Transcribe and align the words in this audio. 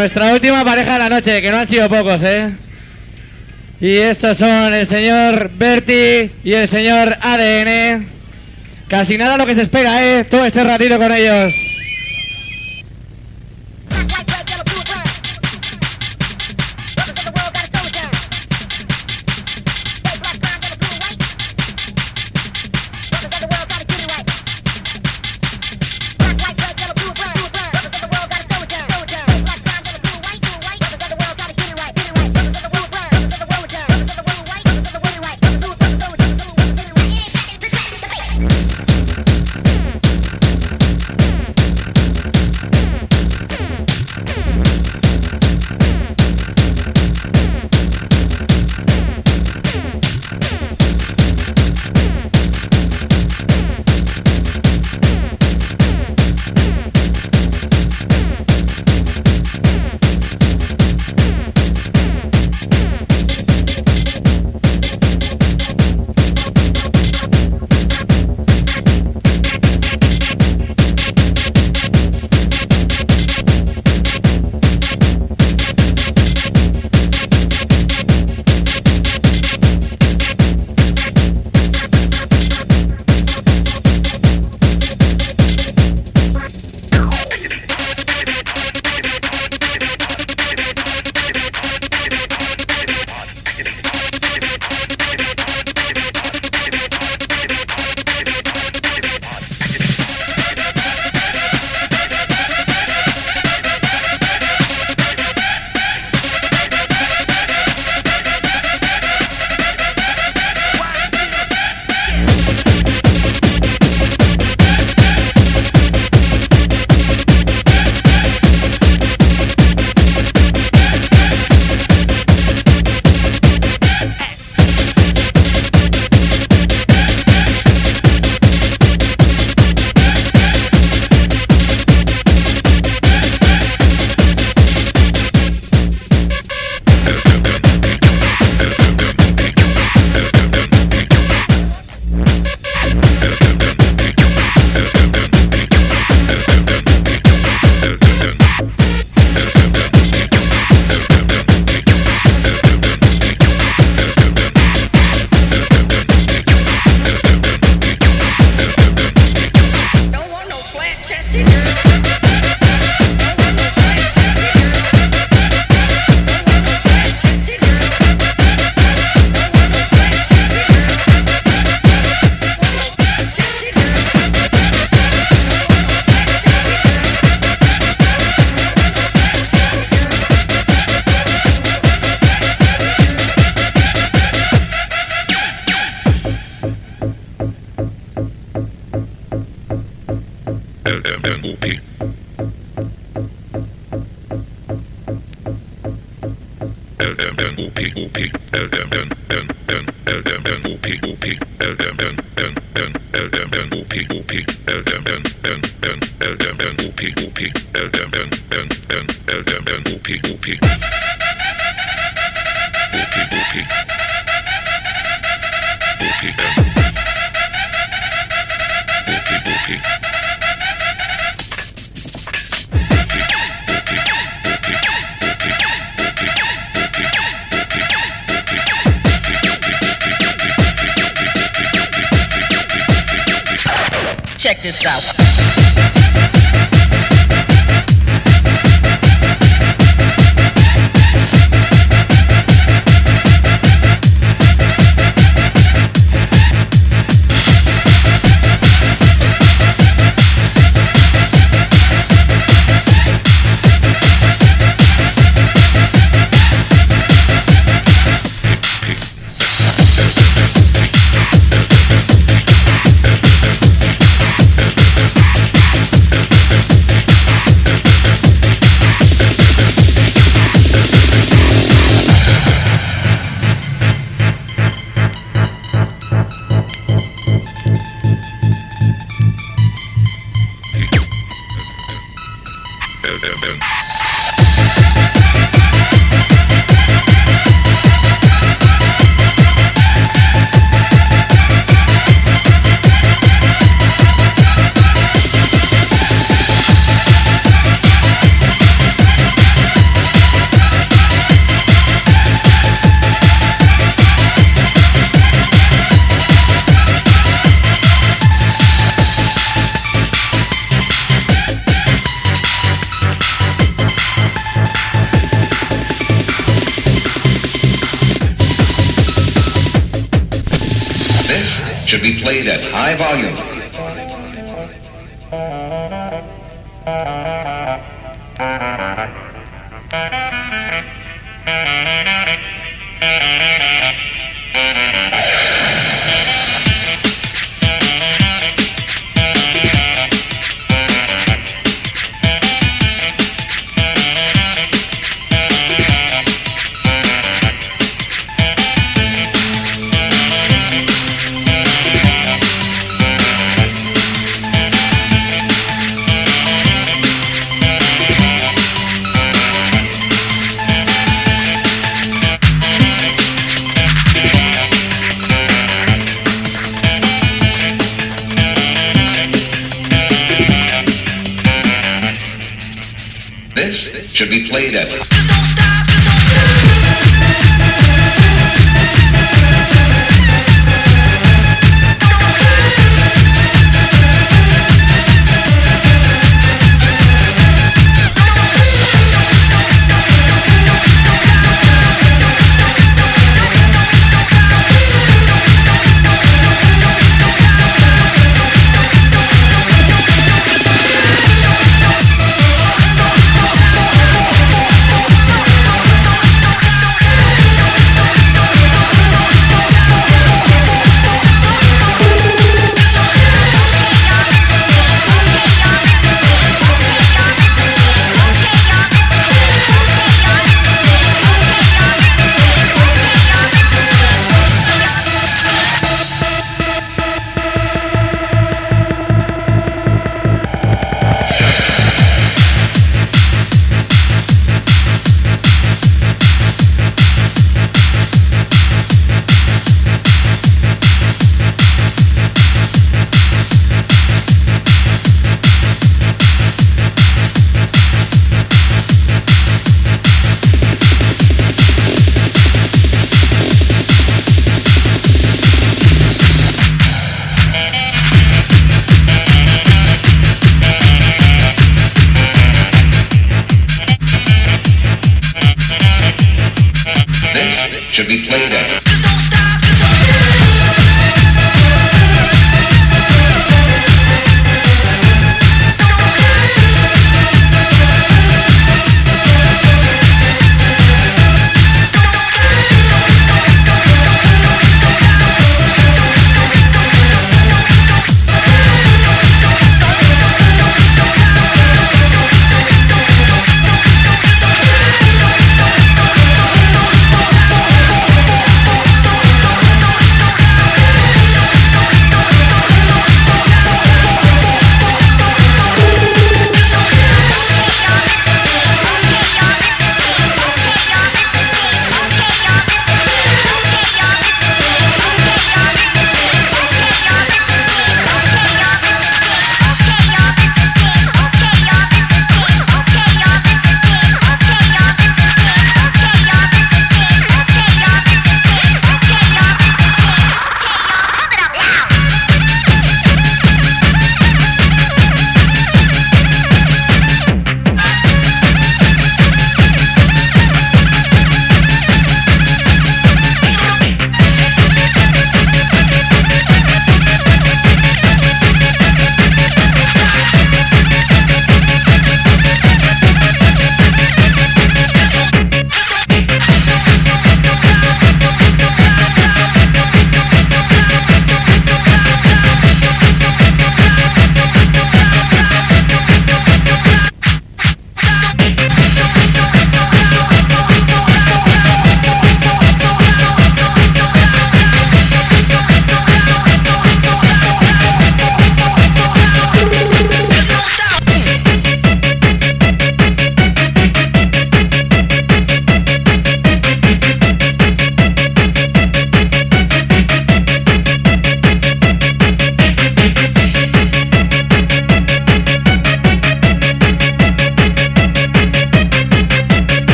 nuestra 0.00 0.32
última 0.32 0.64
pareja 0.64 0.94
de 0.94 0.98
la 0.98 1.08
noche, 1.10 1.42
que 1.42 1.50
no 1.50 1.58
han 1.58 1.68
sido 1.68 1.86
pocos, 1.86 2.22
¿eh? 2.22 2.50
Y 3.82 3.96
estos 3.96 4.38
son 4.38 4.72
el 4.72 4.86
señor 4.86 5.50
Berti 5.50 6.30
y 6.42 6.54
el 6.54 6.70
señor 6.70 7.18
ADN. 7.20 8.08
Casi 8.88 9.18
nada 9.18 9.36
lo 9.36 9.44
que 9.44 9.54
se 9.54 9.60
espera, 9.60 10.02
¿eh? 10.02 10.24
Todo 10.24 10.46
este 10.46 10.64
ratito 10.64 10.96
con 10.96 11.12
ellos. 11.12 11.69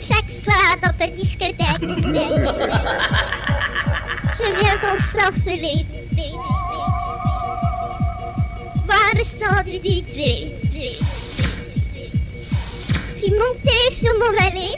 Chaque 0.00 0.30
soir 0.30 0.76
dans 0.82 0.92
ta 0.98 1.06
discothèque. 1.08 1.82
Je 4.38 4.46
viens 4.58 4.76
t'ensorceler. 4.80 5.84
Voir 8.86 9.10
le 9.14 9.24
son 9.24 9.54
du 9.64 9.76
DJ. 9.76 10.18
Puis 13.16 13.30
monter 13.30 13.84
sur 13.94 14.12
mon 14.18 14.32
valet. 14.32 14.74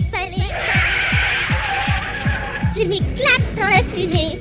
Je 2.77 2.83
m'éclate 2.83 3.49
dans 3.57 3.69
la 3.69 3.83
fumée. 3.95 4.34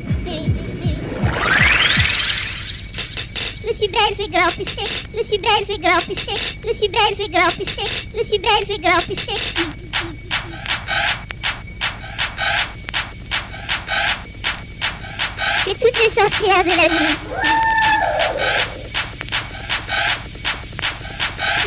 Belle, 3.93 4.15
fais 4.17 4.27
grand. 4.27 4.49
Je 4.49 5.23
suis 5.23 5.37
belle, 5.37 5.65
fais 5.67 5.77
grand. 5.77 5.99
Je 5.99 6.73
suis 6.73 6.89
belle, 6.89 7.15
fais 7.15 7.29
grand. 7.29 7.49
Je 7.49 8.23
suis 8.23 8.39
belle, 8.39 8.65
fais 8.65 8.79
grand 8.79 8.99
toutes 15.83 15.99
les 15.99 16.09
sorcières 16.09 16.63
de 16.63 16.69
la 16.69 16.89
nuit. 16.89 17.17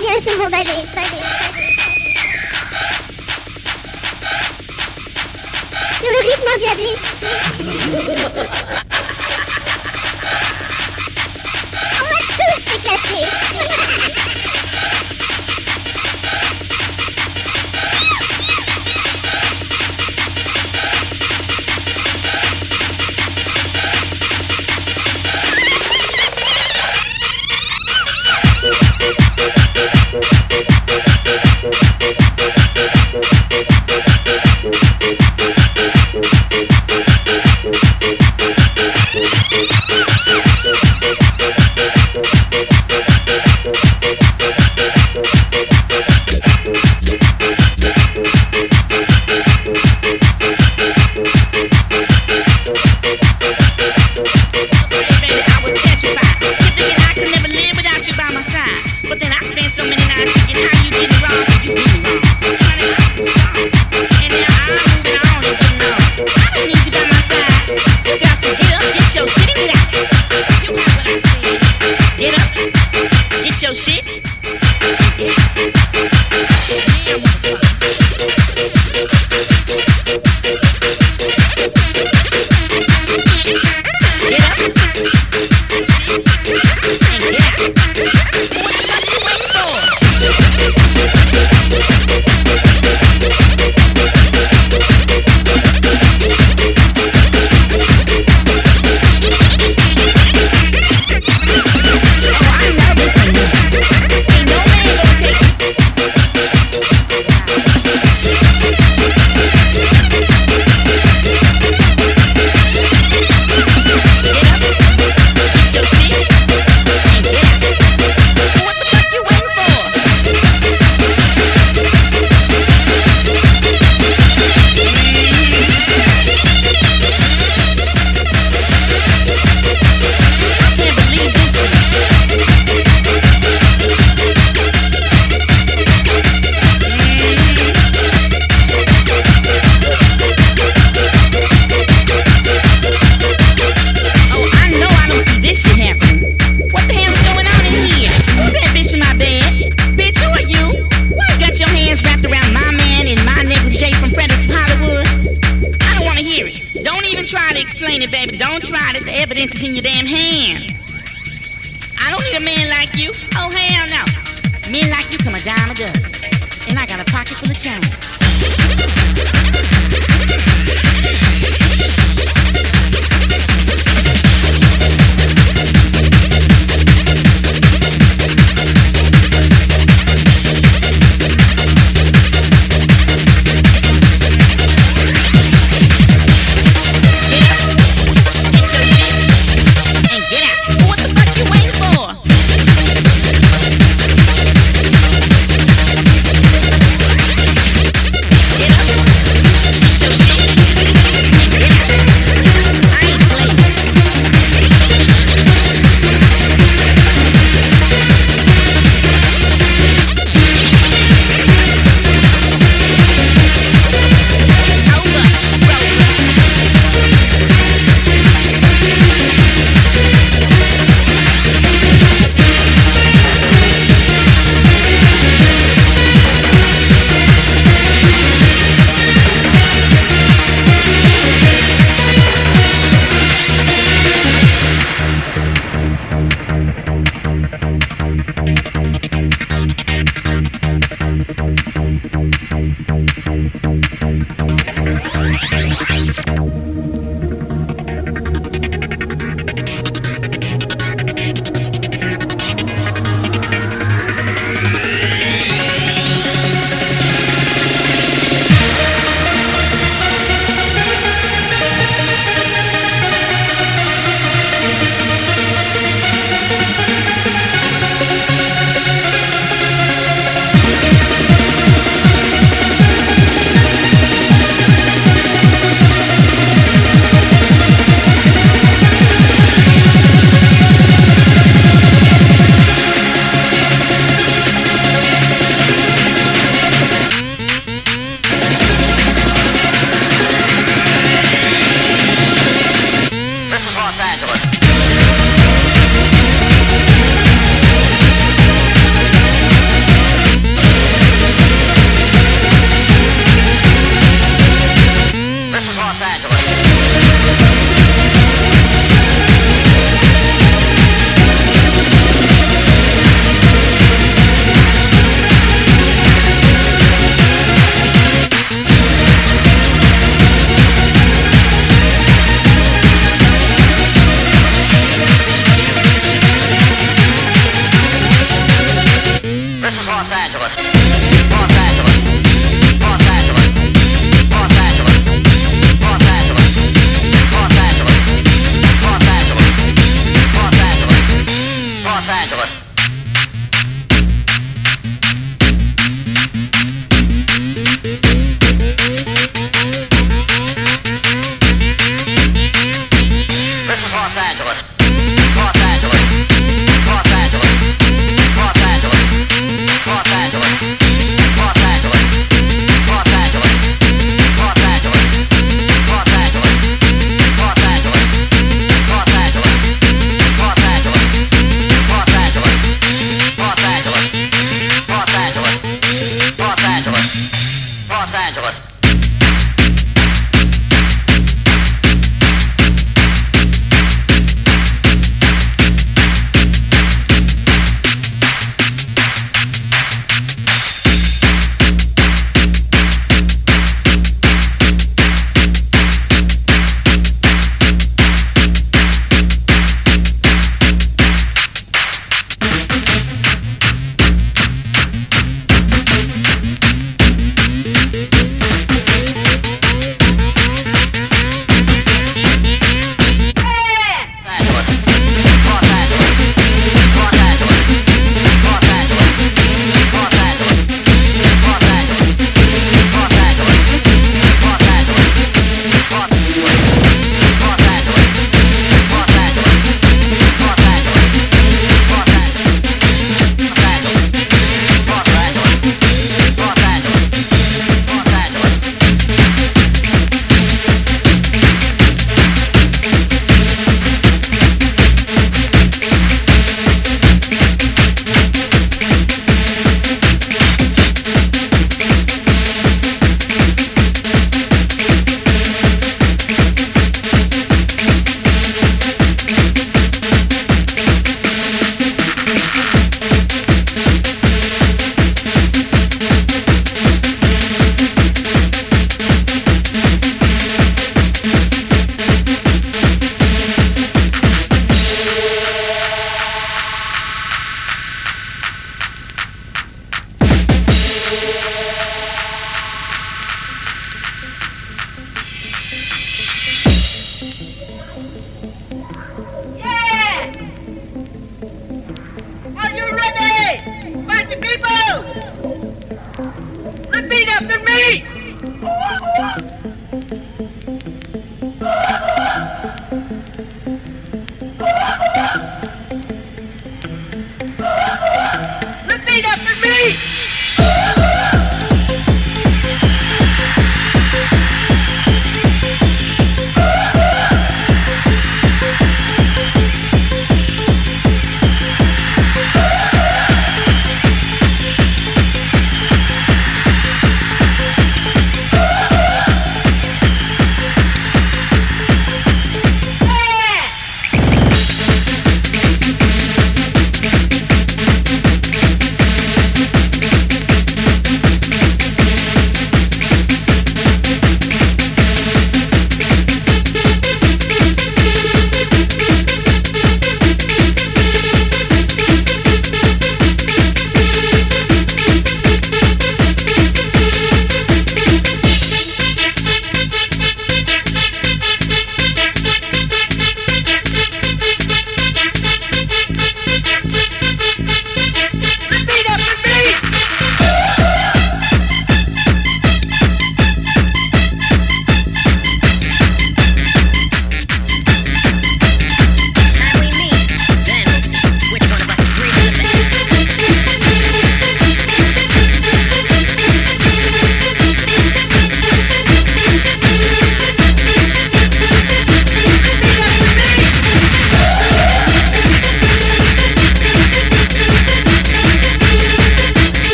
Viens 0.00 0.20
sur 0.20 0.38
mon 0.38 0.50
balai, 0.50 0.84
balai. 0.94 1.22
Sur 6.00 6.10
le 6.10 6.18
rythme 6.28 6.50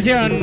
sensación. 0.00 0.33